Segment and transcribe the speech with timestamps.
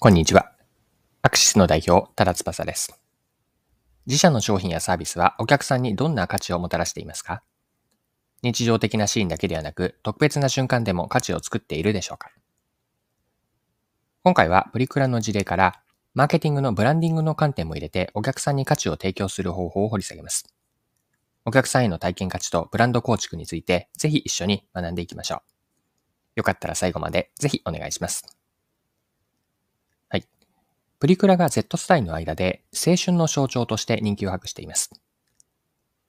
[0.00, 0.52] こんにちは。
[1.22, 3.00] アクシスの代表、多田翼です。
[4.06, 7.42] 自社の商品やサービスはお客さんにどんな価値をもたらしていますか？
[8.42, 12.30] 日常的なシーンだけではなく、特別な瞬間でも価値を作っているでしょうか？
[14.24, 15.80] 今回はプリクラの事例から、
[16.12, 20.44] マーケティングのブランディングの観点も入れてお客さんに価値を提供する方法を掘り下げます。
[21.46, 25.40] お客さんへの体験価値とブランド構築について、ぜひ一緒に学んでいきましょう。
[26.36, 28.36] よかったら最後までぜひお願いします。
[31.04, 34.90] プリクラが Z 世代の間で青春の象徴として人気を博しています。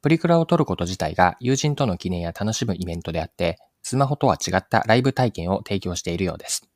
[0.02, 6.70] プリクラを撮ること自体が友人との記念や楽しむイベントであって、スマホとは違ったライブ体験を提供しているようです。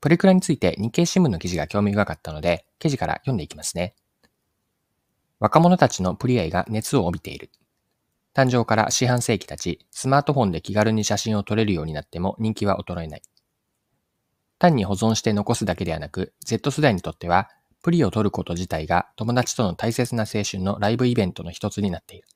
[0.00, 3.94] プリクラについて日経新聞の記事が興味深かったので、記事から読んでいきますね。
[5.38, 7.52] 若者たちのプリ愛が熱を帯びている。
[8.34, 13.22] 誕生から四半世紀たち、スマートフォンで気軽に写真を撮れるようになっても人気は衰えない。
[14.62, 17.50] 単に保存して残すだけではなく、Z 世代にとっては、
[17.82, 22.28] プリを取ること自体が友達との大切な青春のライブイベントの一つになっている。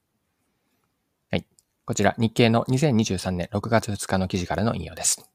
[1.31, 1.47] はい。
[1.85, 5.31] こちら、日経の2023年6月2日の記事からの引用です。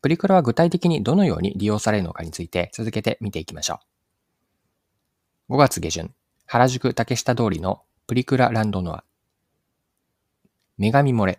[0.00, 3.80] プリクラは具体的にどのように利用されるのかについて続けて見ていきましょ
[5.50, 5.56] う。
[5.56, 6.14] 5月下旬、
[6.46, 9.04] 原宿竹下通りのプリクラランドノア、
[10.78, 11.38] 女神漏れ、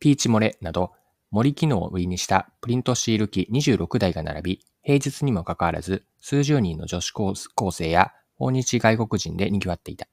[0.00, 0.90] ピーチ漏れなど
[1.32, 7.34] 森機能を売りにしたプリントシール機26台が並び、平日にもかかわらず数十人の女子高
[7.70, 10.06] 生や訪日外国人で賑わっていた。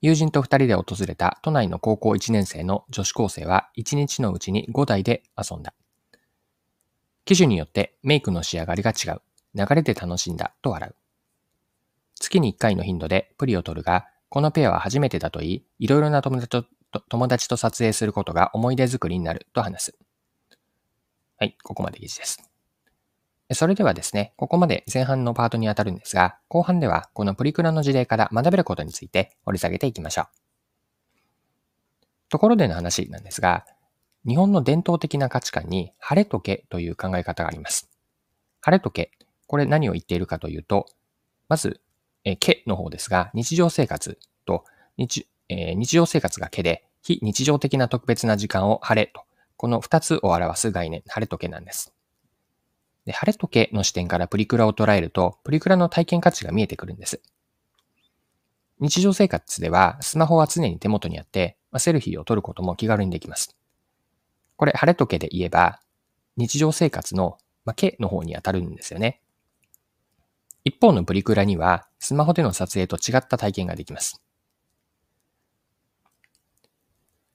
[0.00, 5.74] 友人と二人で訪れた都内の高校1年生の女子高生は1日のうちに5台で遊んだ。
[7.26, 9.20] 機種によってメイクの仕上がりが違う。
[9.54, 10.94] 流れで楽しんだと笑う。
[12.18, 16.64] 月に1回の頻度でプリを取るが、このペアは初めてだと言い、いろいろな友達と
[17.08, 19.98] 友達と撮影することが思い出作りになると話す。
[21.38, 22.52] はい、ここまで記事です。
[23.54, 30.26] それではですね、ここまで前半のパートにあたるんですが、後半ではこのプリクラの事例から学べることについて掘り下げていきましょう。
[32.28, 33.66] ところでの話なんですが、
[34.26, 37.90] 日本の伝統的な価値観に晴れとけという考え方があります。
[38.60, 39.10] 晴れとけ、
[39.46, 40.86] これ何を言っているかというと、
[41.48, 41.80] まず、
[42.24, 44.64] え、けの方ですが、日常生活と
[45.48, 49.22] えー、日常生活がけで、非日常的な特別な時間を晴れと、
[49.56, 51.92] この二つを表す概念、晴れとけなんです。
[53.04, 57.20] で、晴れとけの視点からプリクラを捉えると、プリクラの体験価値が見えてくるんです。
[58.78, 63.56] 日常生活では、スマホは常に手元にあって、まあ、セルフィーを撮ることも気軽にできます。
[64.56, 65.80] これ、晴れとけで言えば、
[66.36, 69.20] 日常生活の、まあ、けの方に当たるんですよね。
[70.64, 74.22] 一方のプリクラには、スマホでの撮影と違った体験ができます。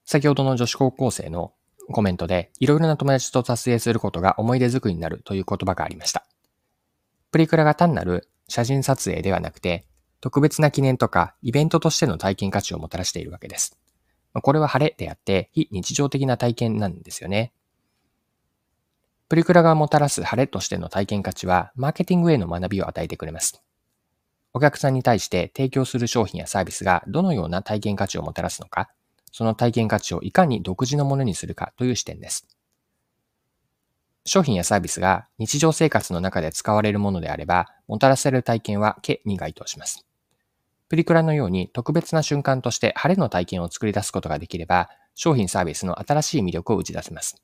[0.07, 1.51] 先ほどの女子高校生の
[1.91, 6.25] コメントで、いろいろな友達と撮影することが思い出作りになるという言葉がありました。
[7.29, 9.85] プリクラが単なる写真撮影ではなくて、
[10.21, 13.77] 特別な記念とかイベントとしての体験価値をもたらしているわけです。
[14.33, 17.51] これは晴れであって、非日常的な体験なんですよね。
[19.27, 23.61] プリクラがもたらす晴れとしての体験価値は、マーケティングへの学びを与えてくれます。
[24.53, 28.89] お客さんに対して提供する商品やサービスがどのような体験価値をもたらすのか、
[29.37, 32.47] その体験価値をいかに独自のものにするかという視点です。
[34.25, 40.07] 商品やサービスが日常生活の中で使われるものであれば、もたらせる体験はけに該当します。
[40.89, 47.39] プリクラのように特別な瞬間として晴れの体験を作り出すことができれば、商品サービスの新しい魅力を打ち出せます。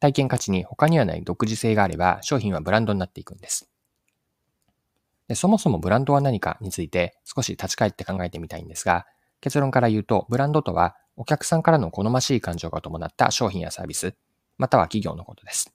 [0.00, 3.70] 体験価値に他にはない独自性があれば、商品はブランドになっていくんです。
[5.28, 9.06] でそもそもブランドは何かについて少し立ち返って考えてみたいんですが、
[9.40, 14.14] 結論から言うと、ブランドとは、お客さんからの好ましい感情が伴った商品やサービス、
[14.58, 15.74] または企業のことです。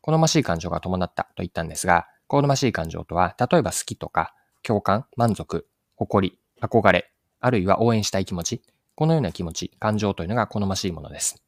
[0.00, 8.62] 好ましい感情が伴ったと言ったんですが、好ましい感情とは、例えば好きとか、共感、満足、誇り、憧れ、あるいは応援したい気持ち、
[8.96, 11.42] このような気持ち、感情というのが好ましいものです。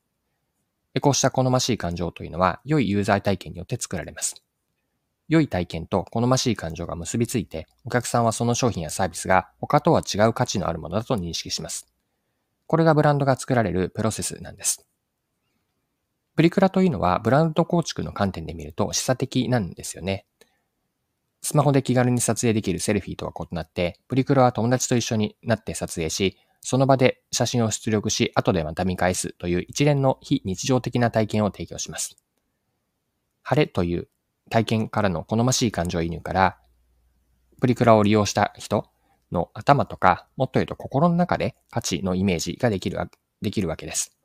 [1.00, 4.45] こうした好ましい感情というのは、良いユーザー体験によって作られます。
[5.28, 11.92] 良い体験と好ましい感情が結びついて、お客さんはその商品やサービスが他とは違う価値のあるものだと認識します。
[12.66, 14.86] これがブランドが作られるプロセスなんです。
[16.36, 20.26] プリクラというのはブランド構築の観点で見ると示唆的なんですよね。
[21.40, 32.16] スマホで気軽に撮影できるセルフィーとは異なって、プリクラは友達と一緒になって撮影し、その場で写真を出力し、後でまた見返すという一連の非日常的な体験を提供します。
[33.42, 34.08] 晴れという
[34.50, 36.58] 体験からの好ましい感情移入から、
[37.60, 38.88] プリクラを利用した人
[39.32, 42.98] の頭とか、もっと言うと心の中で価値のイメージができる
[43.42, 44.16] できるわけです。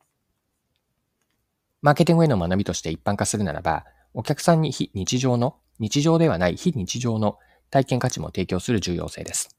[1.82, 7.40] マーケティングへの学びとして一般化するならば、お客さんに非日常の、日常ではない非日常の
[7.72, 9.58] 体験価値も提供する重要性です。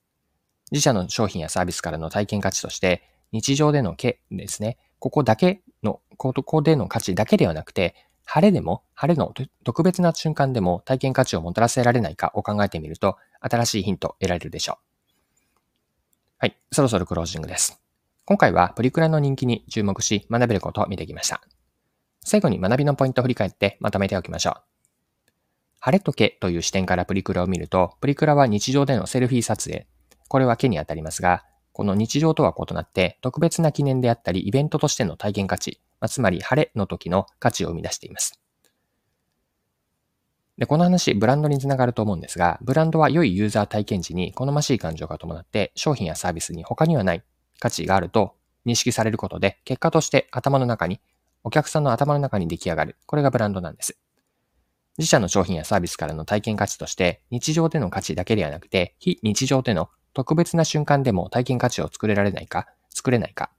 [0.70, 9.32] 自社の商品やサービスからの体験価値として、日常でのけですね、ここだけの、ここでの価値だけではなくて、晴れでも、晴れの
[9.64, 14.76] 特別な瞬間でも体験価値をもたらせられないかを考えてみると、新しいヒント得られるでしょう。
[16.38, 17.80] はい、そろそろクロージングです。
[18.24, 21.42] 今回はプリクラの人気に注目し学べることを見てきました。
[22.24, 24.62] 最後に学びのポイントを振り返ってまとめておきましょう。
[25.80, 29.88] 晴れとけという視点からプリクラを見ると、プリクラは日常でのセルフィー撮影。
[30.28, 38.40] これは毛にあたりますが、この日常とは異なって特別な記念であったりイベントとしての体験価値、まあ、つまり晴れの時の価値を生み出しています。
[40.58, 47.22] で、この話、ブランドにつながると思うんですが、ブランドは良いユーザー体験時に好ましい感情が伴って商品やサービスに他にはない
[47.60, 48.34] 価値があると
[48.66, 51.00] 認識されることで、結果として頭の中に、
[51.44, 52.96] お客さんの頭の中に出来上がる。
[53.06, 53.96] これがブランドなんです。
[54.98, 63.52] 自社の商品やサービスからの体験価値として、日常での価値だけではなくて、非日常での特別な瞬間でも体験価値を作れられないか、作れないか。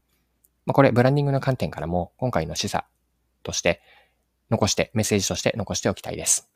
[0.65, 2.83] まあ、これ、ブランディングの観点からも、今回の示唆
[3.43, 3.81] として、
[4.49, 6.49] 残して、メッセージとして残しておきたいです。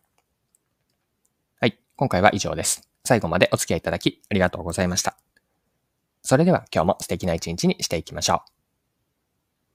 [1.59, 1.79] はい。
[1.95, 2.89] 今回は以上です。
[3.03, 5.17] 最後までお付き合いいただき、ありがとうございました。
[6.21, 8.56] それでは今日も素敵な一日にしていきましょう。